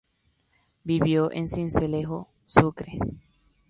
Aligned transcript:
Vivió 0.83 1.31
en 1.31 1.47
Sincelejo, 1.47 2.27
sucre. 2.47 2.97